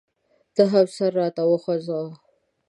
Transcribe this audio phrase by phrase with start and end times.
[0.55, 2.13] ده هم سر راته وخوځاوه.